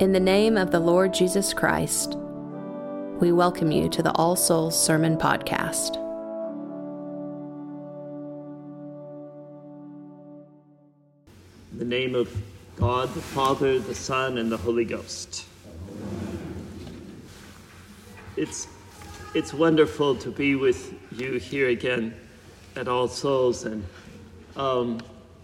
In 0.00 0.12
the 0.12 0.20
name 0.20 0.56
of 0.56 0.70
the 0.70 0.78
Lord 0.78 1.12
Jesus 1.12 1.52
Christ, 1.52 2.16
we 3.18 3.32
welcome 3.32 3.72
you 3.72 3.88
to 3.88 4.00
the 4.00 4.12
All 4.12 4.36
Souls 4.36 4.80
Sermon 4.80 5.16
Podcast. 5.16 5.96
In 11.72 11.80
the 11.80 11.84
name 11.84 12.14
of 12.14 12.32
God, 12.76 13.12
the 13.12 13.20
Father, 13.20 13.80
the 13.80 13.94
Son, 13.94 14.38
and 14.38 14.52
the 14.52 14.56
Holy 14.56 14.84
Ghost. 14.84 15.46
It's, 18.36 18.68
it's 19.34 19.52
wonderful 19.52 20.14
to 20.14 20.30
be 20.30 20.54
with 20.54 20.94
you 21.10 21.40
here 21.40 21.70
again 21.70 22.14
at 22.76 22.86
All 22.86 23.08
Souls, 23.08 23.64
and 23.64 23.84
um, 24.56 25.00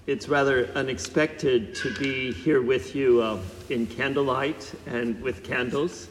it's 0.06 0.28
rather 0.28 0.66
unexpected 0.74 1.74
to 1.76 1.94
be 1.94 2.32
here 2.32 2.60
with 2.60 2.94
you 2.94 3.22
uh, 3.22 3.38
in 3.70 3.86
candlelight 3.86 4.72
and 4.86 5.20
with 5.22 5.42
candles, 5.42 6.08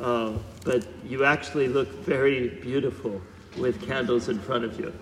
uh, 0.00 0.32
but 0.64 0.86
you 1.06 1.24
actually 1.24 1.68
look 1.68 1.88
very 2.04 2.48
beautiful 2.48 3.20
with 3.58 3.86
candles 3.86 4.28
in 4.28 4.38
front 4.38 4.64
of 4.64 4.78
you. 4.80 4.92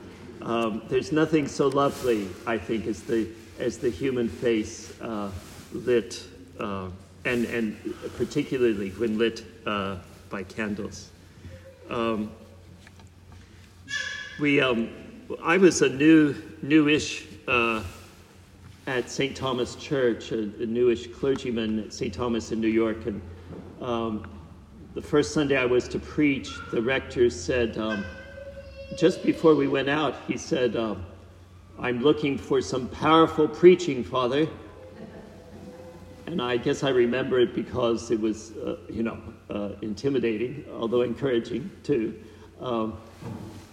Um, 0.42 0.82
there's 0.88 1.12
nothing 1.12 1.46
so 1.46 1.68
lovely, 1.68 2.28
I 2.46 2.58
think, 2.58 2.86
as 2.86 3.02
the 3.02 3.28
as 3.60 3.78
the 3.78 3.90
human 3.90 4.28
face 4.28 5.00
uh, 5.00 5.30
lit, 5.72 6.24
uh, 6.58 6.88
and 7.24 7.44
and 7.44 7.76
particularly 8.16 8.90
when 8.90 9.18
lit 9.18 9.44
uh, 9.66 9.98
by 10.30 10.42
candles. 10.42 11.10
Um, 11.88 12.32
we, 14.40 14.60
um, 14.60 14.90
I 15.44 15.58
was 15.58 15.82
a 15.82 15.88
new 15.88 16.34
newish 16.62 17.26
uh, 17.46 17.84
at 18.86 19.08
St. 19.08 19.36
Thomas 19.36 19.76
Church, 19.76 20.32
a, 20.32 20.40
a, 20.60 20.66
newish 20.66 21.06
clergyman 21.08 21.78
at 21.78 21.92
St. 21.92 22.12
Thomas 22.12 22.50
in 22.50 22.60
New 22.60 22.68
York. 22.68 23.06
And 23.06 23.22
um, 23.80 24.28
the 24.94 25.02
first 25.02 25.32
Sunday 25.32 25.56
I 25.56 25.64
was 25.64 25.86
to 25.88 25.98
preach, 25.98 26.50
the 26.72 26.82
rector 26.82 27.30
said, 27.30 27.78
um, 27.78 28.04
just 28.96 29.22
before 29.22 29.54
we 29.54 29.68
went 29.68 29.88
out, 29.88 30.16
he 30.26 30.36
said, 30.36 30.76
uh, 30.76 30.96
I'm 31.78 32.02
looking 32.02 32.36
for 32.36 32.60
some 32.60 32.88
powerful 32.88 33.48
preaching, 33.48 34.02
Father. 34.02 34.48
And 36.26 36.40
I 36.40 36.56
guess 36.56 36.82
I 36.82 36.90
remember 36.90 37.40
it 37.40 37.54
because 37.54 38.10
it 38.10 38.20
was, 38.20 38.52
uh, 38.56 38.76
you 38.88 39.02
know, 39.02 39.18
uh, 39.50 39.70
intimidating, 39.82 40.64
although 40.72 41.02
encouraging 41.02 41.70
too. 41.82 42.18
Um, 42.60 42.96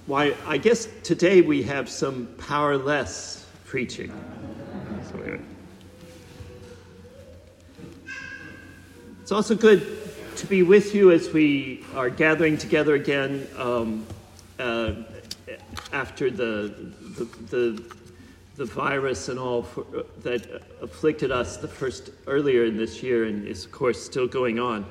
why, 0.07 0.33
I 0.45 0.57
guess 0.57 0.87
today 1.03 1.41
we 1.41 1.63
have 1.63 1.89
some 1.89 2.27
powerless 2.37 3.45
preaching. 3.65 4.11
It's 9.21 9.31
also 9.31 9.55
good 9.55 9.85
to 10.37 10.47
be 10.47 10.63
with 10.63 10.95
you 10.95 11.11
as 11.11 11.31
we 11.31 11.85
are 11.95 12.09
gathering 12.09 12.57
together 12.57 12.95
again 12.95 13.47
um, 13.57 14.05
uh, 14.57 14.93
after 15.93 16.31
the, 16.31 16.93
the, 17.17 17.25
the, 17.49 17.95
the, 18.55 18.65
virus 18.65 19.29
and 19.29 19.39
all 19.39 19.63
for, 19.63 19.81
uh, 19.95 20.03
that 20.23 20.63
afflicted 20.81 21.31
us 21.31 21.57
the 21.57 21.67
first 21.67 22.09
earlier 22.25 22.65
in 22.65 22.77
this 22.77 23.03
year 23.03 23.25
and 23.25 23.47
is, 23.47 23.65
of 23.65 23.71
course, 23.71 24.03
still 24.03 24.27
going 24.27 24.59
on. 24.59 24.85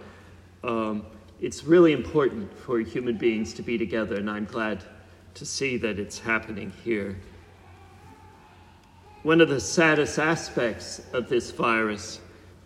Um, 0.64 1.06
it's 1.40 1.64
really 1.64 1.92
important 1.92 2.56
for 2.58 2.78
human 2.80 3.16
beings 3.16 3.54
to 3.54 3.62
be 3.62 3.78
together, 3.78 4.16
and 4.16 4.28
I'm 4.28 4.44
glad 4.44 4.84
to 5.34 5.46
see 5.46 5.76
that 5.78 5.98
it's 5.98 6.18
happening 6.18 6.72
here. 6.84 7.16
One 9.24 9.40
of 9.40 9.48
the 9.48 9.60
saddest 9.60 10.18
aspects 10.18 11.02
of 11.12 11.28
this 11.28 11.50
virus 11.50 12.20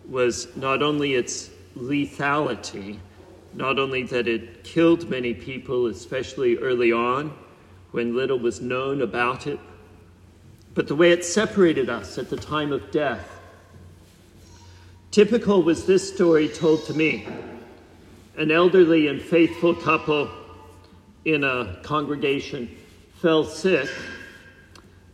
was 0.07 0.55
not 0.55 0.83
only 0.83 1.15
its 1.15 1.49
lethality, 1.75 2.99
not 3.53 3.79
only 3.79 4.03
that 4.03 4.27
it 4.27 4.63
killed 4.63 5.09
many 5.09 5.33
people, 5.33 5.87
especially 5.87 6.57
early 6.57 6.91
on 6.91 7.33
when 7.91 8.15
little 8.15 8.37
was 8.37 8.61
known 8.61 9.01
about 9.01 9.47
it, 9.47 9.59
but 10.75 10.87
the 10.87 10.95
way 10.95 11.11
it 11.11 11.25
separated 11.25 11.89
us 11.89 12.17
at 12.19 12.29
the 12.29 12.37
time 12.37 12.71
of 12.71 12.91
death. 12.91 13.27
Typical 15.09 15.63
was 15.63 15.85
this 15.85 16.13
story 16.13 16.47
told 16.47 16.85
to 16.85 16.93
me. 16.93 17.27
An 18.37 18.51
elderly 18.51 19.07
and 19.07 19.21
faithful 19.21 19.75
couple 19.75 20.29
in 21.25 21.43
a 21.43 21.79
congregation 21.83 22.75
fell 23.21 23.43
sick 23.43 23.89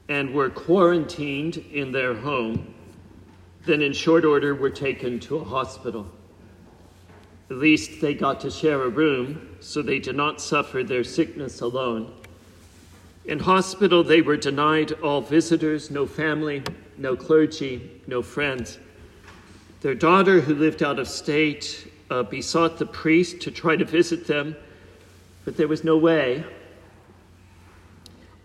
and 0.10 0.34
were 0.34 0.50
quarantined 0.50 1.58
in 1.72 1.92
their 1.92 2.16
home, 2.16 2.74
then 3.66 3.82
in 3.82 3.94
short 3.94 4.26
order 4.26 4.56
were 4.56 4.70
taken 4.70 5.20
to 5.20 5.38
a 5.38 5.44
hospital. 5.44 6.08
At 7.52 7.58
least 7.58 8.02
they 8.02 8.16
got 8.16 8.42
to 8.42 8.52
share 8.52 8.82
a 8.82 8.90
room, 8.90 9.58
so 9.60 9.82
they 9.82 10.00
did 10.00 10.16
not 10.16 10.42
suffer 10.42 10.84
their 10.84 11.04
sickness 11.04 11.62
alone. 11.62 12.14
In 13.26 13.38
hospital, 13.38 14.04
they 14.04 14.22
were 14.22 14.38
denied 14.38 14.94
all 15.04 15.22
visitors, 15.22 15.92
no 15.92 16.08
family, 16.08 16.64
no 16.98 17.16
clergy, 17.16 18.02
no 18.08 18.24
friends. 18.24 18.80
Their 19.82 19.96
daughter, 19.96 20.42
who 20.42 20.56
lived 20.56 20.82
out 20.82 21.00
of 21.00 21.08
state, 21.08 21.92
uh, 22.10 22.24
besought 22.24 22.80
the 22.80 22.86
priest 22.86 23.42
to 23.42 23.52
try 23.52 23.76
to 23.76 23.86
visit 23.86 24.26
them, 24.26 24.56
but 25.46 25.56
there 25.56 25.68
was 25.68 25.84
no 25.84 25.98
way. 25.98 26.44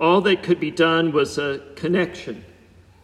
All 0.00 0.20
that 0.22 0.42
could 0.42 0.58
be 0.58 0.70
done 0.70 1.12
was 1.12 1.38
a 1.38 1.60
connection, 1.76 2.44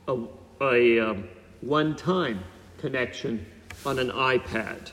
a, 0.08 0.18
a 0.60 0.98
um, 0.98 1.28
one 1.60 1.94
time 1.94 2.42
connection 2.78 3.46
on 3.86 3.98
an 3.98 4.10
iPad. 4.10 4.90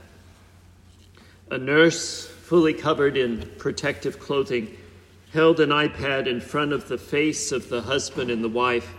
A 1.50 1.58
nurse, 1.58 2.28
fully 2.28 2.74
covered 2.74 3.18
in 3.18 3.50
protective 3.58 4.20
clothing, 4.20 4.78
held 5.34 5.60
an 5.60 5.70
iPad 5.70 6.28
in 6.28 6.40
front 6.40 6.72
of 6.72 6.88
the 6.88 6.98
face 6.98 7.52
of 7.52 7.70
the 7.70 7.82
husband 7.82 8.30
and 8.30 8.44
the 8.44 8.50
wife. 8.50 8.94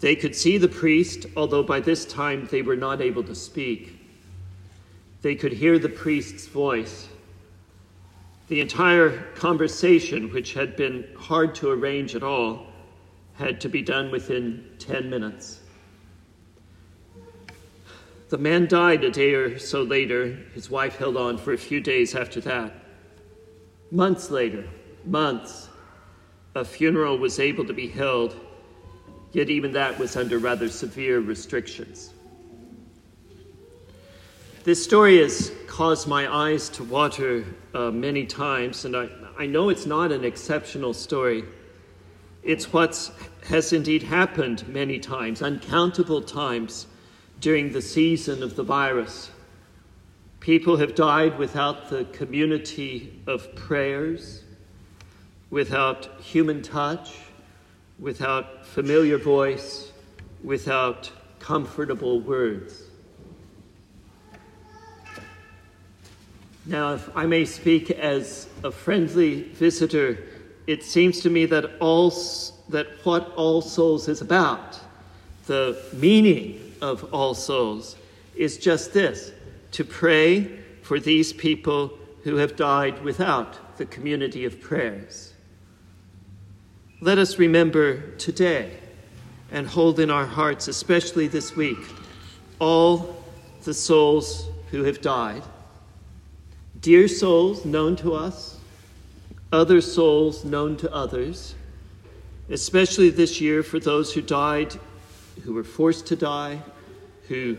They 0.00 0.16
could 0.16 0.34
see 0.34 0.56
the 0.56 0.68
priest, 0.68 1.26
although 1.36 1.62
by 1.62 1.80
this 1.80 2.06
time 2.06 2.48
they 2.50 2.62
were 2.62 2.76
not 2.76 3.02
able 3.02 3.22
to 3.24 3.34
speak. 3.34 3.98
They 5.20 5.34
could 5.34 5.52
hear 5.52 5.78
the 5.78 5.90
priest's 5.90 6.46
voice. 6.46 7.08
The 8.50 8.60
entire 8.60 9.16
conversation, 9.36 10.32
which 10.32 10.54
had 10.54 10.74
been 10.74 11.06
hard 11.16 11.54
to 11.54 11.70
arrange 11.70 12.16
at 12.16 12.24
all, 12.24 12.66
had 13.34 13.60
to 13.60 13.68
be 13.68 13.80
done 13.80 14.10
within 14.10 14.68
10 14.80 15.08
minutes. 15.08 15.60
The 18.28 18.38
man 18.38 18.66
died 18.66 19.04
a 19.04 19.10
day 19.12 19.34
or 19.34 19.56
so 19.60 19.82
later. 19.82 20.36
His 20.52 20.68
wife 20.68 20.96
held 20.96 21.16
on 21.16 21.38
for 21.38 21.52
a 21.52 21.56
few 21.56 21.80
days 21.80 22.16
after 22.16 22.40
that. 22.40 22.74
Months 23.92 24.32
later, 24.32 24.68
months, 25.04 25.68
a 26.56 26.64
funeral 26.64 27.18
was 27.18 27.38
able 27.38 27.64
to 27.66 27.72
be 27.72 27.86
held, 27.86 28.34
yet 29.30 29.48
even 29.48 29.70
that 29.74 29.96
was 29.96 30.16
under 30.16 30.38
rather 30.38 30.68
severe 30.68 31.20
restrictions. 31.20 32.14
This 34.62 34.84
story 34.84 35.16
has 35.22 35.50
caused 35.66 36.06
my 36.06 36.30
eyes 36.30 36.68
to 36.70 36.84
water 36.84 37.46
uh, 37.72 37.90
many 37.90 38.26
times, 38.26 38.84
and 38.84 38.94
I, 38.94 39.08
I 39.38 39.46
know 39.46 39.70
it's 39.70 39.86
not 39.86 40.12
an 40.12 40.22
exceptional 40.22 40.92
story. 40.92 41.44
It's 42.42 42.70
what 42.70 43.10
has 43.48 43.72
indeed 43.72 44.02
happened 44.02 44.68
many 44.68 44.98
times, 44.98 45.40
uncountable 45.40 46.20
times 46.20 46.86
during 47.40 47.72
the 47.72 47.80
season 47.80 48.42
of 48.42 48.54
the 48.54 48.62
virus. 48.62 49.30
People 50.40 50.76
have 50.76 50.94
died 50.94 51.38
without 51.38 51.88
the 51.88 52.04
community 52.12 53.18
of 53.26 53.54
prayers, 53.54 54.44
without 55.48 56.20
human 56.20 56.60
touch, 56.60 57.16
without 57.98 58.66
familiar 58.66 59.16
voice, 59.16 59.90
without 60.44 61.10
comfortable 61.38 62.20
words. 62.20 62.89
Now, 66.70 66.94
if 66.94 67.10
I 67.16 67.26
may 67.26 67.46
speak 67.46 67.90
as 67.90 68.46
a 68.62 68.70
friendly 68.70 69.42
visitor, 69.42 70.22
it 70.68 70.84
seems 70.84 71.18
to 71.22 71.28
me 71.28 71.44
that 71.46 71.68
all 71.80 72.14
that 72.68 72.86
what 73.04 73.34
All 73.34 73.60
Souls 73.60 74.06
is 74.06 74.20
about, 74.20 74.78
the 75.46 75.76
meaning 75.92 76.72
of 76.80 77.12
all 77.12 77.34
souls 77.34 77.96
is 78.36 78.56
just 78.56 78.92
this 78.92 79.32
to 79.72 79.84
pray 79.84 80.60
for 80.82 81.00
these 81.00 81.32
people 81.32 81.98
who 82.22 82.36
have 82.36 82.54
died 82.54 83.02
without 83.02 83.76
the 83.76 83.86
community 83.86 84.44
of 84.44 84.60
prayers. 84.60 85.32
Let 87.00 87.18
us 87.18 87.36
remember 87.36 88.12
today 88.12 88.76
and 89.50 89.66
hold 89.66 89.98
in 89.98 90.08
our 90.08 90.26
hearts, 90.26 90.68
especially 90.68 91.26
this 91.26 91.56
week, 91.56 91.78
all 92.60 93.24
the 93.64 93.74
souls 93.74 94.46
who 94.70 94.84
have 94.84 95.00
died. 95.00 95.42
Dear 96.80 97.08
souls 97.08 97.64
known 97.64 97.96
to 97.96 98.14
us, 98.14 98.58
other 99.52 99.80
souls 99.80 100.44
known 100.44 100.76
to 100.78 100.92
others, 100.92 101.54
especially 102.48 103.10
this 103.10 103.40
year 103.40 103.62
for 103.62 103.78
those 103.78 104.14
who 104.14 104.22
died 104.22 104.78
who 105.44 105.54
were 105.54 105.64
forced 105.64 106.06
to 106.06 106.16
die, 106.16 106.60
who, 107.28 107.56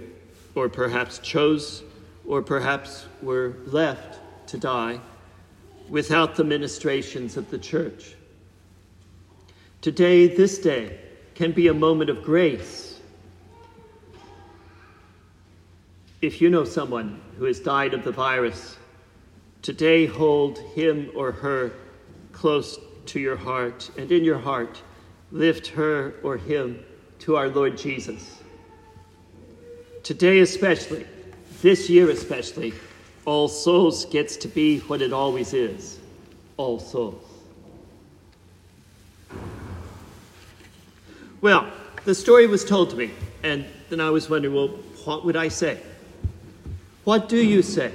or 0.56 0.70
perhaps 0.70 1.20
chose 1.20 1.84
or 2.26 2.42
perhaps 2.42 3.06
were 3.22 3.56
left 3.68 4.20
to 4.48 4.58
die 4.58 5.00
without 5.90 6.36
the 6.36 6.44
ministrations 6.44 7.38
of 7.38 7.50
the 7.50 7.58
church. 7.58 8.16
Today, 9.82 10.28
this 10.28 10.60
day, 10.60 11.00
can 11.34 11.52
be 11.52 11.68
a 11.68 11.74
moment 11.74 12.10
of 12.10 12.24
grace. 12.24 13.00
If 16.22 16.40
you 16.40 16.50
know 16.50 16.64
someone 16.64 17.20
who 17.38 17.46
has 17.46 17.60
died 17.60 17.96
of 17.96 18.04
the 18.04 18.12
virus, 18.12 18.78
today 19.62 20.06
hold 20.06 20.58
him 20.76 21.12
or 21.16 21.32
her 21.32 21.72
close 22.32 22.80
to 23.08 23.20
your 23.20 23.36
heart, 23.36 23.90
and 23.98 24.12
in 24.12 24.24
your 24.24 24.38
heart, 24.38 24.82
lift 25.32 25.68
her 25.68 26.16
or 26.24 26.38
him 26.38 26.84
to 27.20 27.36
our 27.36 27.50
Lord 27.50 27.78
Jesus. 27.78 28.42
Today, 30.04 30.40
especially, 30.40 31.06
this 31.62 31.90
year 31.90 32.10
especially, 32.10 32.74
All 33.26 33.48
Souls 33.48 34.06
gets 34.06 34.36
to 34.38 34.48
be 34.48 34.80
what 34.80 35.02
it 35.02 35.14
always 35.14 35.54
is 35.54 36.00
All 36.58 36.80
Souls. 36.80 37.24
Well, 41.42 41.72
the 42.06 42.16
story 42.16 42.48
was 42.48 42.64
told 42.64 42.92
to 42.92 42.96
me, 42.96 43.12
and 43.44 43.66
then 43.90 44.00
I 44.00 44.10
was 44.10 44.30
wondering, 44.30 44.54
well, 44.54 44.70
what 45.06 45.26
would 45.26 45.36
I 45.36 45.48
say? 45.48 45.80
What 47.04 47.30
do 47.30 47.38
you 47.38 47.62
say 47.64 47.92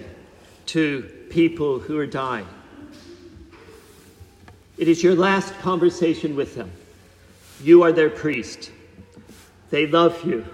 to 0.67 1.09
people 1.31 1.79
who 1.79 1.99
are 1.99 2.07
dying? 2.07 2.49
It 4.79 4.89
is 4.89 5.03
your 5.03 5.15
last 5.15 5.55
conversation 5.61 6.37
with 6.37 6.55
them. 6.55 6.71
You 7.63 7.83
are 7.83 7.93
their 7.93 8.11
priest. 8.11 8.71
They 9.71 9.87
love 9.87 10.25
you 10.25 10.47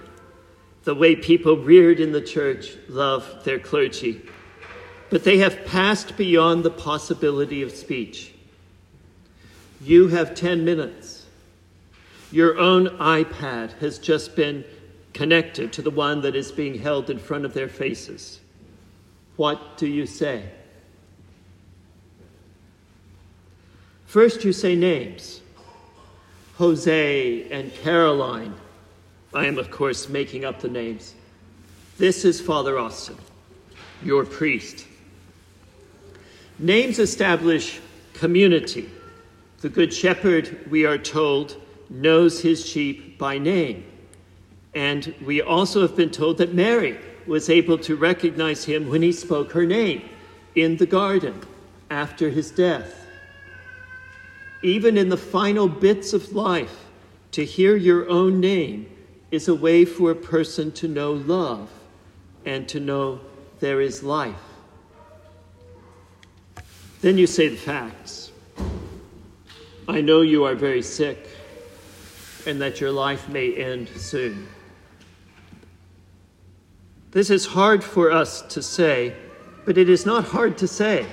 the 0.83 0.95
way 0.95 1.15
people 1.15 1.57
reared 1.57 1.99
in 1.99 2.11
the 2.11 2.21
church 2.21 2.75
love 2.89 3.43
their 3.43 3.59
clergy. 3.59 4.21
But 5.09 5.23
they 5.23 5.37
have 5.37 5.65
passed 5.65 6.17
beyond 6.17 6.63
the 6.63 6.71
possibility 6.71 7.61
of 7.61 7.71
speech. 7.71 8.33
You 9.81 10.07
have 10.09 10.35
10 10.35 10.65
minutes. 10.65 11.25
Your 12.31 12.57
own 12.57 12.87
iPad 12.97 13.73
has 13.79 13.99
just 13.99 14.35
been 14.35 14.65
connected 15.13 15.71
to 15.73 15.81
the 15.81 15.91
one 15.91 16.21
that 16.21 16.35
is 16.35 16.51
being 16.51 16.79
held 16.79 17.09
in 17.09 17.19
front 17.19 17.45
of 17.45 17.53
their 17.53 17.69
faces. 17.69 18.39
What 19.35 19.77
do 19.77 19.87
you 19.87 20.05
say? 20.05 20.49
First, 24.13 24.43
you 24.43 24.53
say 24.53 24.75
names 24.75 25.41
Jose 26.57 27.49
and 27.49 27.73
Caroline 27.73 28.53
I 29.33 29.47
am, 29.47 29.57
of 29.57 29.71
course, 29.71 30.07
making 30.07 30.45
up 30.45 30.59
the 30.61 30.67
names. 30.67 31.15
This 31.97 32.23
is 32.23 32.39
Father 32.39 32.77
Austin, 32.77 33.17
your 34.03 34.23
priest. 34.23 34.85
Names 36.59 36.99
establish 36.99 37.79
community. 38.13 38.87
The 39.61 39.69
Good 39.69 39.91
Shepherd, 39.91 40.69
we 40.69 40.85
are 40.85 40.99
told, 40.99 41.59
knows 41.89 42.39
his 42.39 42.63
sheep 42.63 43.17
by 43.17 43.39
name. 43.39 43.83
And 44.75 45.15
we 45.25 45.41
also 45.41 45.81
have 45.81 45.95
been 45.95 46.11
told 46.11 46.37
that 46.37 46.53
Mary 46.53 46.99
was 47.25 47.49
able 47.49 47.79
to 47.79 47.95
recognize 47.95 48.63
him 48.63 48.89
when 48.89 49.01
he 49.01 49.11
spoke 49.11 49.53
her 49.53 49.65
name 49.65 50.07
in 50.53 50.77
the 50.77 50.85
garden 50.85 51.41
after 51.89 52.29
his 52.29 52.51
death. 52.51 53.02
Even 54.63 54.97
in 54.97 55.09
the 55.09 55.17
final 55.17 55.67
bits 55.67 56.13
of 56.13 56.33
life, 56.33 56.85
to 57.33 57.43
hear 57.43 57.75
your 57.75 58.09
own 58.09 58.39
name 58.39 58.89
is 59.29 59.47
a 59.47 59.55
way 59.55 59.83
for 59.83 60.11
a 60.11 60.15
person 60.15 60.71
to 60.71 60.87
know 60.87 61.13
love 61.13 61.69
and 62.45 62.67
to 62.69 62.79
know 62.79 63.19
there 63.59 63.81
is 63.81 64.03
life. 64.03 64.35
Then 67.01 67.17
you 67.17 67.27
say 67.27 67.49
the 67.49 67.57
facts. 67.57 68.31
I 69.87 69.99
know 69.99 70.21
you 70.21 70.45
are 70.45 70.55
very 70.55 70.81
sick 70.81 71.27
and 72.45 72.61
that 72.61 72.79
your 72.79 72.91
life 72.91 73.27
may 73.27 73.53
end 73.55 73.89
soon. 73.89 74.47
This 77.11 77.29
is 77.29 77.45
hard 77.45 77.83
for 77.83 78.11
us 78.11 78.41
to 78.43 78.61
say, 78.61 79.13
but 79.65 79.77
it 79.77 79.89
is 79.89 80.05
not 80.05 80.25
hard 80.25 80.57
to 80.59 80.67
say. 80.67 81.05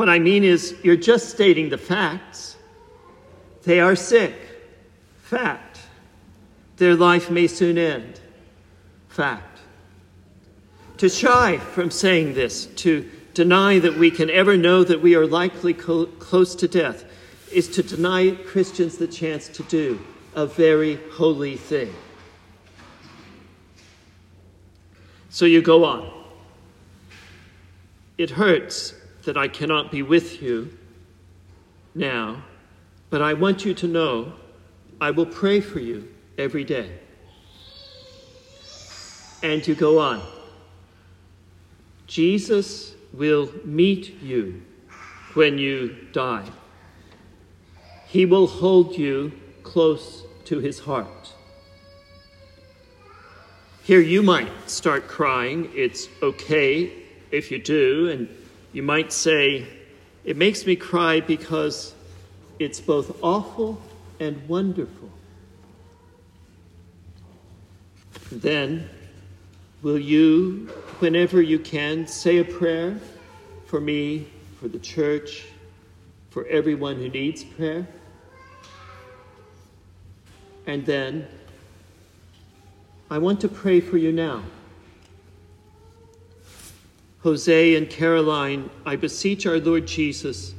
What 0.00 0.08
I 0.08 0.18
mean 0.18 0.44
is, 0.44 0.74
you're 0.82 0.96
just 0.96 1.28
stating 1.28 1.68
the 1.68 1.76
facts. 1.76 2.56
They 3.64 3.80
are 3.80 3.94
sick. 3.94 4.34
Fact. 5.24 5.78
Their 6.78 6.94
life 6.94 7.30
may 7.30 7.46
soon 7.46 7.76
end. 7.76 8.18
Fact. 9.10 9.60
To 10.96 11.10
shy 11.10 11.58
from 11.58 11.90
saying 11.90 12.32
this, 12.32 12.64
to 12.76 13.10
deny 13.34 13.78
that 13.78 13.98
we 13.98 14.10
can 14.10 14.30
ever 14.30 14.56
know 14.56 14.84
that 14.84 15.02
we 15.02 15.14
are 15.16 15.26
likely 15.26 15.74
co- 15.74 16.06
close 16.06 16.54
to 16.54 16.66
death, 16.66 17.04
is 17.52 17.68
to 17.68 17.82
deny 17.82 18.30
Christians 18.30 18.96
the 18.96 19.06
chance 19.06 19.48
to 19.48 19.62
do 19.64 20.00
a 20.34 20.46
very 20.46 20.98
holy 21.12 21.58
thing. 21.58 21.94
So 25.28 25.44
you 25.44 25.60
go 25.60 25.84
on. 25.84 26.10
It 28.16 28.30
hurts 28.30 28.94
that 29.24 29.36
I 29.36 29.48
cannot 29.48 29.90
be 29.90 30.02
with 30.02 30.42
you 30.42 30.76
now, 31.94 32.42
but 33.10 33.20
I 33.22 33.34
want 33.34 33.64
you 33.64 33.74
to 33.74 33.88
know 33.88 34.32
I 35.00 35.10
will 35.10 35.26
pray 35.26 35.60
for 35.60 35.80
you 35.80 36.08
every 36.38 36.64
day. 36.64 36.98
And 39.42 39.64
to 39.64 39.74
go 39.74 39.98
on. 39.98 40.20
Jesus 42.06 42.94
will 43.12 43.50
meet 43.64 44.20
you 44.20 44.62
when 45.34 45.58
you 45.58 45.96
die. 46.12 46.48
He 48.06 48.26
will 48.26 48.46
hold 48.46 48.98
you 48.98 49.32
close 49.62 50.24
to 50.46 50.58
his 50.58 50.80
heart. 50.80 51.32
Here 53.84 54.00
you 54.00 54.22
might 54.22 54.50
start 54.68 55.08
crying. 55.08 55.70
It's 55.74 56.08
okay 56.22 56.92
if 57.30 57.50
you 57.50 57.58
do. 57.58 58.10
And 58.10 58.28
you 58.72 58.82
might 58.82 59.12
say, 59.12 59.66
It 60.24 60.36
makes 60.36 60.66
me 60.66 60.76
cry 60.76 61.20
because 61.20 61.94
it's 62.58 62.80
both 62.80 63.22
awful 63.22 63.80
and 64.18 64.46
wonderful. 64.48 65.10
Then, 68.30 68.88
will 69.82 69.98
you, 69.98 70.68
whenever 70.98 71.40
you 71.42 71.58
can, 71.58 72.06
say 72.06 72.38
a 72.38 72.44
prayer 72.44 72.98
for 73.66 73.80
me, 73.80 74.28
for 74.60 74.68
the 74.68 74.78
church, 74.78 75.46
for 76.30 76.46
everyone 76.46 76.96
who 76.96 77.08
needs 77.08 77.42
prayer? 77.42 77.88
And 80.66 80.86
then, 80.86 81.26
I 83.10 83.18
want 83.18 83.40
to 83.40 83.48
pray 83.48 83.80
for 83.80 83.96
you 83.96 84.12
now. 84.12 84.42
Jose 87.22 87.74
and 87.74 87.90
Caroline, 87.90 88.70
I 88.86 88.96
beseech 88.96 89.46
our 89.46 89.58
Lord 89.58 89.86
Jesus 89.86 90.54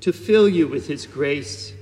to 0.00 0.12
fill 0.12 0.48
you 0.48 0.68
with 0.68 0.86
his 0.86 1.04
grace 1.04 1.72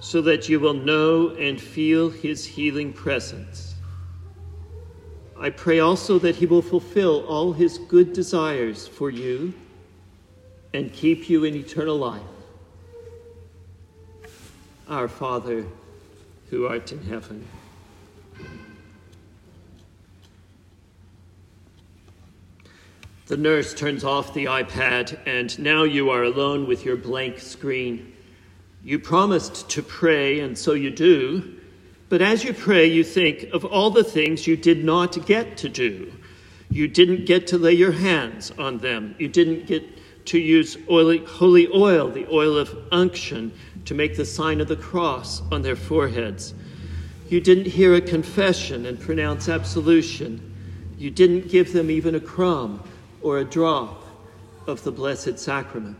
so 0.00 0.20
that 0.22 0.48
you 0.48 0.58
will 0.58 0.74
know 0.74 1.30
and 1.36 1.60
feel 1.60 2.10
his 2.10 2.44
healing 2.44 2.92
presence. 2.92 3.74
I 5.38 5.50
pray 5.50 5.80
also 5.80 6.18
that 6.18 6.36
he 6.36 6.46
will 6.46 6.62
fulfill 6.62 7.24
all 7.26 7.52
his 7.52 7.78
good 7.78 8.12
desires 8.12 8.88
for 8.88 9.10
you 9.10 9.54
and 10.72 10.92
keep 10.92 11.28
you 11.28 11.44
in 11.44 11.54
eternal 11.54 11.96
life. 11.96 12.22
Our 14.88 15.08
Father, 15.08 15.64
who 16.50 16.66
art 16.66 16.92
in 16.92 17.02
heaven. 17.04 17.46
The 23.26 23.36
nurse 23.38 23.72
turns 23.72 24.04
off 24.04 24.34
the 24.34 24.44
iPad, 24.44 25.18
and 25.24 25.58
now 25.58 25.84
you 25.84 26.10
are 26.10 26.24
alone 26.24 26.66
with 26.66 26.84
your 26.84 26.96
blank 26.96 27.38
screen. 27.38 28.12
You 28.82 28.98
promised 28.98 29.70
to 29.70 29.82
pray, 29.82 30.40
and 30.40 30.58
so 30.58 30.74
you 30.74 30.90
do. 30.90 31.58
But 32.10 32.20
as 32.20 32.44
you 32.44 32.52
pray, 32.52 32.84
you 32.86 33.02
think 33.02 33.44
of 33.54 33.64
all 33.64 33.88
the 33.88 34.04
things 34.04 34.46
you 34.46 34.58
did 34.58 34.84
not 34.84 35.24
get 35.24 35.56
to 35.58 35.70
do. 35.70 36.12
You 36.68 36.86
didn't 36.86 37.24
get 37.24 37.46
to 37.46 37.56
lay 37.56 37.72
your 37.72 37.92
hands 37.92 38.50
on 38.58 38.76
them. 38.76 39.14
You 39.18 39.28
didn't 39.28 39.66
get 39.66 40.26
to 40.26 40.38
use 40.38 40.76
oily, 40.90 41.24
holy 41.24 41.66
oil, 41.68 42.10
the 42.10 42.26
oil 42.30 42.58
of 42.58 42.76
unction, 42.92 43.52
to 43.86 43.94
make 43.94 44.18
the 44.18 44.26
sign 44.26 44.60
of 44.60 44.68
the 44.68 44.76
cross 44.76 45.40
on 45.50 45.62
their 45.62 45.76
foreheads. 45.76 46.52
You 47.30 47.40
didn't 47.40 47.68
hear 47.68 47.94
a 47.94 48.02
confession 48.02 48.84
and 48.84 49.00
pronounce 49.00 49.48
absolution. 49.48 50.52
You 50.98 51.10
didn't 51.10 51.48
give 51.48 51.72
them 51.72 51.90
even 51.90 52.14
a 52.14 52.20
crumb 52.20 52.82
or 53.24 53.38
a 53.38 53.44
drop 53.44 54.04
of 54.66 54.84
the 54.84 54.92
Blessed 54.92 55.38
Sacrament. 55.38 55.96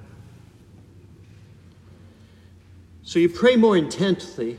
So 3.03 3.19
you 3.19 3.31
pray 3.31 3.57
more 3.57 3.77
intently 3.77 4.59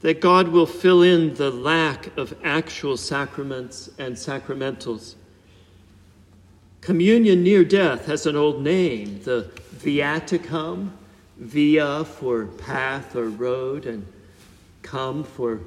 that 0.00 0.20
God 0.20 0.48
will 0.48 0.66
fill 0.66 1.02
in 1.02 1.34
the 1.34 1.50
lack 1.50 2.16
of 2.16 2.34
actual 2.42 2.96
sacraments 2.96 3.90
and 3.98 4.14
sacramentals. 4.16 5.14
Communion 6.80 7.42
near 7.42 7.64
death 7.64 8.06
has 8.06 8.24
an 8.24 8.34
old 8.34 8.62
name, 8.62 9.20
the 9.24 9.50
viaticum, 9.76 10.90
via 11.36 12.04
for 12.04 12.46
path 12.46 13.14
or 13.14 13.28
road, 13.28 13.84
and 13.84 14.06
come 14.82 15.22
for 15.22 15.60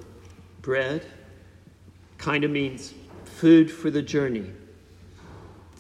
bread. 0.62 1.06
Kind 2.18 2.44
of 2.44 2.50
means 2.50 2.94
food 3.26 3.70
for 3.70 3.92
the 3.92 4.02
journey, 4.02 4.52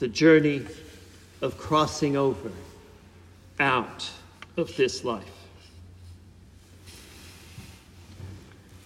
the 0.02 0.08
journey 0.08 0.66
of 1.44 1.60
crossing 1.60 2.18
over 2.18 2.52
out 3.60 4.10
of 4.58 4.76
this 4.76 5.04
life. 5.04 5.24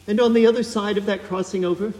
And 0.07 0.19
on 0.19 0.34
the 0.34 0.45
other 0.45 0.62
side 0.62 0.98
of 0.98 1.05
that 1.05 1.24
crossing 1.24 1.63
over, 1.63 1.93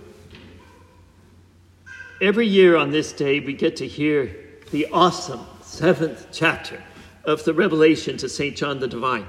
every 2.22 2.45
year 2.45 2.75
on 2.75 2.91
this 2.91 3.13
day 3.13 3.39
we 3.39 3.53
get 3.53 3.77
to 3.77 3.88
hear 3.88 4.36
the 4.72 4.88
awesome 4.88 5.45
seventh 5.62 6.27
chapter 6.34 6.84
of 7.24 7.41
the 7.45 7.53
Revelation 7.53 8.17
to 8.17 8.27
St. 8.27 8.53
John 8.53 8.81
the 8.81 8.88
Divine. 8.88 9.27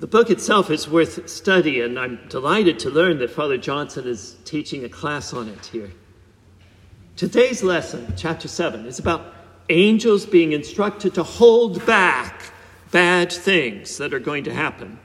The 0.00 0.06
book 0.06 0.28
itself 0.28 0.70
is 0.70 0.86
worth 0.86 1.30
study, 1.30 1.80
and 1.80 1.98
I'm 1.98 2.20
delighted 2.28 2.78
to 2.80 2.90
learn 2.90 3.20
that 3.20 3.30
Father 3.30 3.56
Johnson 3.56 4.06
is 4.06 4.36
teaching 4.44 4.84
a 4.84 4.88
class 4.90 5.32
on 5.32 5.48
it 5.48 5.64
here. 5.64 5.92
Today's 7.20 7.62
lesson, 7.62 8.14
chapter 8.16 8.48
7, 8.48 8.86
is 8.86 8.98
about 8.98 9.34
angels 9.68 10.24
being 10.24 10.52
instructed 10.52 11.12
to 11.16 11.22
hold 11.22 11.84
back 11.84 12.44
bad 12.92 13.30
things 13.30 13.98
that 13.98 14.14
are 14.14 14.18
going 14.18 14.44
to 14.44 14.54
happen, 14.54 14.98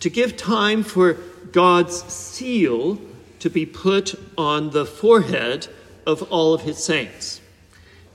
to 0.00 0.10
give 0.10 0.36
time 0.36 0.82
for 0.82 1.14
God's 1.50 2.02
seal 2.02 3.00
to 3.38 3.48
be 3.48 3.64
put 3.64 4.14
on 4.36 4.68
the 4.72 4.84
forehead 4.84 5.68
of 6.06 6.22
all 6.30 6.52
of 6.52 6.60
his 6.60 6.84
saints. 6.84 7.40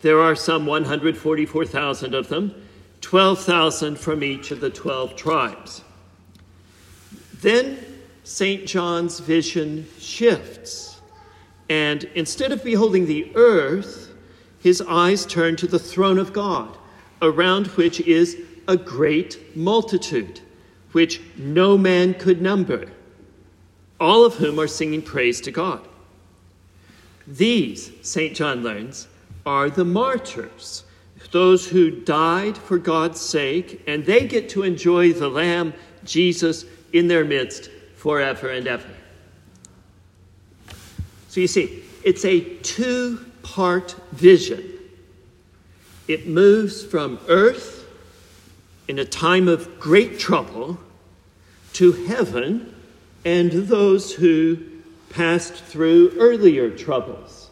There 0.03 0.19
are 0.19 0.35
some 0.35 0.67
144,000 0.67 2.13
of 2.13 2.27
them, 2.27 2.53
12,000 3.01 3.97
from 3.97 4.23
each 4.23 4.51
of 4.51 4.61
the 4.61 4.69
12 4.69 5.15
tribes. 5.15 5.81
Then 7.41 7.79
St. 8.23 8.67
John's 8.67 9.19
vision 9.21 9.87
shifts, 9.97 10.92
and 11.73 12.03
instead 12.13 12.51
of 12.51 12.63
beholding 12.63 13.07
the 13.07 13.31
earth, 13.33 14.11
his 14.59 14.79
eyes 14.87 15.25
turn 15.25 15.55
to 15.55 15.65
the 15.65 15.79
throne 15.79 16.19
of 16.19 16.31
God, 16.31 16.77
around 17.19 17.65
which 17.69 17.99
is 18.01 18.37
a 18.67 18.77
great 18.77 19.57
multitude, 19.57 20.39
which 20.91 21.19
no 21.35 21.75
man 21.75 22.13
could 22.13 22.43
number, 22.43 22.91
all 23.99 24.23
of 24.23 24.35
whom 24.35 24.59
are 24.59 24.67
singing 24.67 25.01
praise 25.01 25.41
to 25.41 25.49
God. 25.49 25.81
These, 27.25 27.91
St. 28.03 28.35
John 28.35 28.61
learns, 28.61 29.07
are 29.43 29.71
the 29.71 29.83
martyrs, 29.83 30.83
those 31.31 31.67
who 31.67 31.89
died 31.89 32.55
for 32.55 32.77
God's 32.77 33.19
sake, 33.19 33.81
and 33.87 34.05
they 34.05 34.27
get 34.27 34.47
to 34.49 34.61
enjoy 34.61 35.11
the 35.11 35.27
Lamb, 35.27 35.73
Jesus, 36.03 36.65
in 36.91 37.07
their 37.07 37.25
midst 37.25 37.71
forever 37.95 38.49
and 38.49 38.67
ever. 38.67 38.93
So 41.33 41.41
you 41.41 41.47
see, 41.47 41.83
it's 42.03 42.25
a 42.25 42.41
two 42.57 43.25
part 43.41 43.95
vision. 44.11 44.71
It 46.07 46.27
moves 46.27 46.85
from 46.85 47.19
earth 47.27 47.87
in 48.87 48.99
a 48.99 49.05
time 49.05 49.47
of 49.47 49.79
great 49.79 50.19
trouble 50.19 50.77
to 51.73 51.91
heaven 51.91 52.75
and 53.25 53.51
those 53.51 54.13
who 54.13 54.59
passed 55.09 55.55
through 55.55 56.13
earlier 56.19 56.69
troubles. 56.69 57.49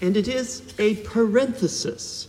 And 0.00 0.16
it 0.16 0.26
is 0.26 0.62
a 0.78 0.96
parenthesis. 1.02 2.28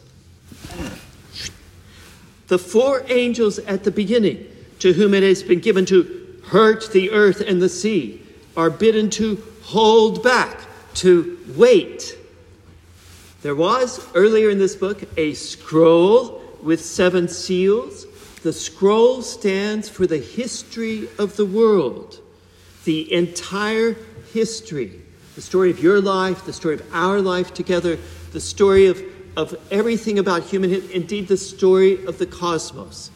The 2.48 2.60
four 2.60 3.06
angels 3.08 3.60
at 3.60 3.86
the 3.86 3.92
beginning, 3.92 4.48
to 4.80 4.92
whom 4.92 5.14
it 5.14 5.24
has 5.24 5.44
been 5.44 5.62
given 5.62 5.86
to 5.86 6.42
hurt 6.48 6.92
the 6.92 7.12
earth 7.12 7.40
and 7.40 7.62
the 7.62 7.70
sea, 7.70 8.22
are 8.56 8.70
bidden 8.70 9.10
to 9.12 9.42
hold 9.64 10.24
back, 10.24 10.60
to 10.96 11.38
wait. 11.56 12.18
There 13.42 13.56
was, 13.56 14.06
earlier 14.16 14.50
in 14.50 14.60
this 14.60 14.76
book, 14.76 15.04
a 15.18 15.34
scroll 15.34 16.42
with 16.64 16.84
seven 16.84 17.28
seals. 17.28 18.06
The 18.42 18.54
scroll 18.54 19.22
stands 19.22 19.88
for 19.90 20.08
the 20.08 20.18
history 20.18 21.08
of 21.20 21.36
the 21.36 21.46
world, 21.46 22.20
the 22.86 23.12
entire 23.14 23.96
history, 24.34 25.02
the 25.36 25.42
story 25.42 25.70
of 25.70 25.82
your 25.82 26.02
life, 26.02 26.46
the 26.46 26.54
story 26.54 26.76
of 26.76 26.94
our 26.94 27.22
life 27.22 27.54
together, 27.54 27.98
the 28.32 28.42
story 28.42 28.88
of, 28.88 29.02
of 29.36 29.56
everything 29.72 30.20
about 30.20 30.44
human, 30.44 30.72
indeed, 30.92 31.28
the 31.28 31.38
story 31.38 32.06
of 32.06 32.18
the 32.18 32.26
cosmos. 32.26 33.12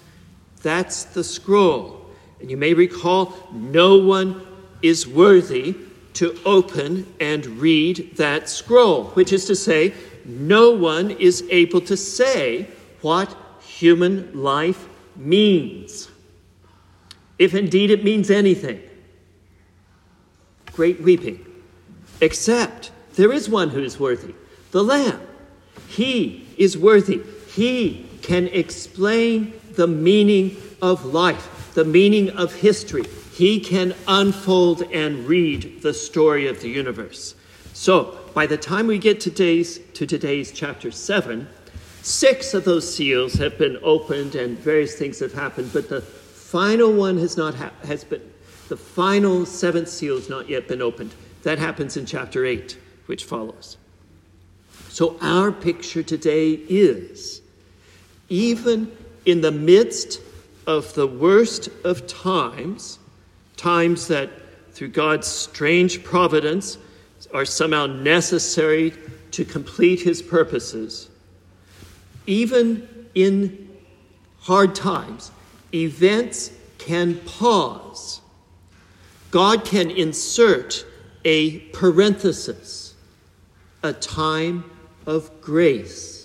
That's 0.61 1.05
the 1.05 1.23
scroll. 1.23 2.05
And 2.39 2.51
you 2.51 2.57
may 2.57 2.73
recall, 2.73 3.33
no 3.51 3.97
one 3.97 4.45
is 4.81 5.07
worthy 5.07 5.75
to 6.13 6.37
open 6.45 7.05
and 7.19 7.45
read 7.45 8.15
that 8.17 8.49
scroll, 8.49 9.05
which 9.11 9.31
is 9.31 9.45
to 9.45 9.55
say, 9.55 9.93
no 10.25 10.71
one 10.71 11.11
is 11.11 11.45
able 11.49 11.81
to 11.81 11.95
say 11.95 12.67
what 13.01 13.35
human 13.61 14.43
life 14.43 14.87
means, 15.15 16.09
if 17.37 17.53
indeed 17.53 17.91
it 17.91 18.03
means 18.03 18.29
anything. 18.29 18.81
Great 20.73 21.01
weeping. 21.01 21.45
Except 22.21 22.91
there 23.15 23.31
is 23.31 23.49
one 23.49 23.69
who 23.69 23.81
is 23.81 23.99
worthy 23.99 24.33
the 24.71 24.83
Lamb. 24.83 25.19
He 25.87 26.47
is 26.57 26.77
worthy. 26.77 27.21
He 27.55 28.05
can 28.21 28.47
explain 28.47 29.53
the 29.73 29.87
meaning 29.87 30.57
of 30.81 31.05
life, 31.05 31.71
the 31.73 31.85
meaning 31.85 32.29
of 32.31 32.53
history. 32.53 33.05
He 33.39 33.61
can 33.61 33.95
unfold 34.05 34.81
and 34.91 35.25
read 35.25 35.81
the 35.81 35.93
story 35.93 36.47
of 36.47 36.59
the 36.59 36.67
universe. 36.67 37.35
So, 37.71 38.19
by 38.33 38.45
the 38.47 38.57
time 38.57 38.85
we 38.85 38.97
get 38.97 39.21
today's, 39.21 39.79
to 39.93 40.05
today's 40.05 40.51
chapter 40.51 40.91
7, 40.91 41.47
six 42.01 42.53
of 42.53 42.65
those 42.65 42.93
seals 42.93 43.35
have 43.35 43.57
been 43.57 43.79
opened 43.81 44.35
and 44.35 44.59
various 44.59 44.95
things 44.95 45.19
have 45.19 45.31
happened, 45.31 45.71
but 45.71 45.87
the 45.87 46.01
final 46.01 46.91
one 46.91 47.17
has 47.17 47.37
not 47.37 47.55
ha- 47.55 47.71
has 47.85 48.03
been 48.03 48.21
the 48.67 48.75
final 48.75 49.45
seventh 49.45 49.87
seal 49.87 50.17
has 50.17 50.27
not 50.27 50.49
yet 50.49 50.67
been 50.67 50.81
opened. 50.81 51.13
That 51.43 51.59
happens 51.59 51.95
in 51.95 52.05
chapter 52.05 52.45
8, 52.45 52.77
which 53.05 53.23
follows. 53.23 53.77
So 54.89 55.17
our 55.21 55.53
picture 55.53 56.03
today 56.03 56.59
is 56.67 57.41
even 58.27 58.91
in 59.25 59.39
the 59.39 59.53
midst 59.53 60.19
of 60.67 60.93
the 60.95 61.07
worst 61.07 61.69
of 61.85 62.05
times, 62.05 62.99
times 63.59 64.07
that 64.07 64.29
through 64.71 64.87
God's 64.87 65.27
strange 65.27 66.03
providence 66.03 66.77
are 67.33 67.45
somehow 67.45 67.85
necessary 67.85 68.93
to 69.31 69.45
complete 69.45 69.99
his 69.99 70.21
purposes, 70.21 71.09
even 72.25 72.87
in 73.13 73.69
hard 74.39 74.73
times, 74.73 75.31
events 75.73 76.51
can 76.77 77.15
pause. 77.19 78.21
God 79.31 79.65
can 79.65 79.91
insert 79.91 80.85
a 81.25 81.59
parenthesis, 81.59 82.95
a 83.83 83.93
time 83.93 84.63
of 85.05 85.41
grace. 85.41 86.18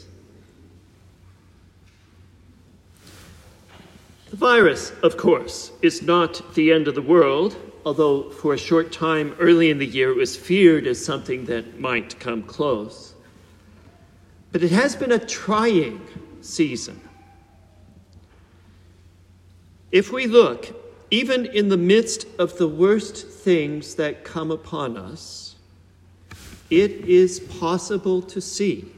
The 4.34 4.40
virus, 4.40 4.90
of 5.04 5.16
course, 5.16 5.70
is 5.80 6.02
not 6.02 6.54
the 6.56 6.72
end 6.72 6.88
of 6.88 6.96
the 6.96 7.02
world 7.02 7.56
although 7.84 8.30
for 8.30 8.52
a 8.52 8.58
short 8.58 8.90
time 8.90 9.36
early 9.38 9.70
in 9.70 9.78
the 9.78 9.86
year 9.86 10.10
it 10.10 10.16
was 10.16 10.36
feared 10.36 10.88
as 10.88 11.04
something 11.04 11.44
that 11.44 11.78
might 11.78 12.18
come 12.18 12.42
close. 12.42 13.14
But 14.50 14.64
it 14.64 14.72
has 14.72 14.96
been 14.96 15.12
a 15.12 15.24
trying 15.24 16.00
season. 16.40 17.00
If 19.92 20.10
we 20.10 20.26
look, 20.26 20.74
even 21.12 21.46
in 21.46 21.68
the 21.68 21.76
midst 21.76 22.26
of 22.36 22.58
the 22.58 22.66
worst 22.66 23.28
things 23.28 23.94
that 23.94 24.24
come 24.24 24.50
upon 24.50 24.96
us, 24.96 25.54
it 26.70 26.90
is 26.90 27.38
possible 27.38 28.20
to 28.22 28.40
see 28.40 28.90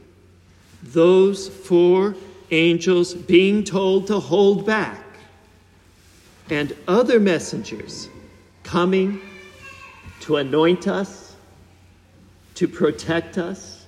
those 0.81 1.47
four 1.47 2.15
angels 2.49 3.13
being 3.13 3.63
told 3.63 4.07
to 4.07 4.19
hold 4.19 4.65
back 4.65 5.03
and 6.49 6.75
other 6.87 7.19
messengers 7.19 8.09
coming 8.63 9.21
to 10.21 10.37
anoint 10.37 10.87
us, 10.87 11.35
to 12.55 12.67
protect 12.67 13.37
us, 13.37 13.85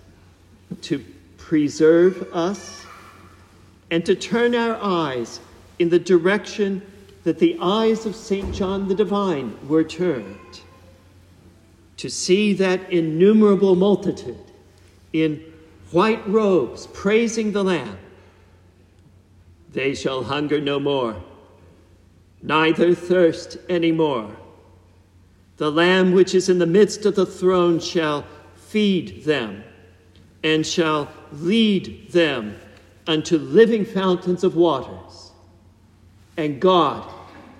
to 0.81 1.03
preserve 1.37 2.27
us, 2.33 2.85
and 3.91 4.05
to 4.05 4.15
turn 4.15 4.53
our 4.53 4.77
eyes 4.81 5.39
in 5.79 5.89
the 5.89 5.99
direction 5.99 6.81
that 7.23 7.39
the 7.39 7.57
eyes 7.61 8.05
of 8.05 8.15
St. 8.15 8.53
John 8.53 8.87
the 8.87 8.95
Divine 8.95 9.57
were 9.67 9.83
turned, 9.83 10.61
to 11.97 12.09
see 12.09 12.53
that 12.53 12.91
innumerable 12.91 13.75
multitude 13.75 14.37
in 15.11 15.43
white 15.91 16.25
robes, 16.27 16.87
praising 16.87 17.51
the 17.51 17.63
Lamb. 17.63 17.97
They 19.71 19.95
shall 19.95 20.23
hunger 20.23 20.61
no 20.61 20.79
more, 20.79 21.21
neither 22.41 22.95
thirst 22.95 23.57
any 23.67 23.91
more. 23.91 24.35
The 25.57 25.71
Lamb 25.71 26.13
which 26.13 26.33
is 26.33 26.49
in 26.49 26.59
the 26.59 26.65
midst 26.65 27.05
of 27.05 27.15
the 27.15 27.25
throne 27.25 27.79
shall 27.79 28.25
feed 28.55 29.23
them 29.25 29.63
and 30.43 30.65
shall 30.65 31.09
lead 31.31 32.11
them 32.11 32.55
unto 33.07 33.37
living 33.37 33.83
fountains 33.83 34.43
of 34.43 34.55
waters. 34.55 35.31
And 36.37 36.61
God 36.61 37.11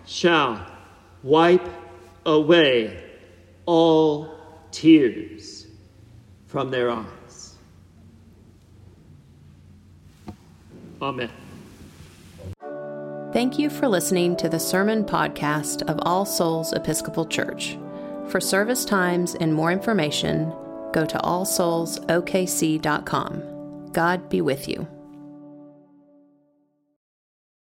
shall 0.06 0.66
wipe 1.24 1.68
away 2.26 3.04
all 3.66 4.40
tears 4.72 5.68
from 6.48 6.72
their 6.72 6.90
eyes. 6.90 7.56
Amen. 11.02 11.30
Thank 13.32 13.60
you 13.60 13.70
for 13.70 13.88
listening 13.88 14.36
to 14.38 14.50
the 14.50 14.60
sermon 14.60 15.04
podcast 15.04 15.88
of 15.88 16.00
All 16.02 16.26
Souls 16.26 16.74
Episcopal 16.74 17.28
Church. 17.28 17.78
For 18.28 18.42
service 18.42 18.84
times 18.84 19.36
and 19.36 19.54
more 19.54 19.72
information, 19.72 20.52
go 20.94 21.06
to 21.06 21.20
allsoulsokc.com. 21.20 23.92
God 23.92 24.30
be 24.30 24.42
with 24.42 24.68
you. 24.68 24.88